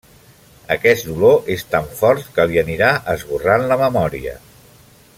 Aquest 0.75 1.09
dolor 1.09 1.51
és 1.57 1.67
tan 1.75 1.91
fort 2.01 2.31
que 2.39 2.47
li 2.53 2.59
anirà 2.65 2.91
esborrant 3.15 3.67
la 3.73 3.79
memòria. 3.87 4.39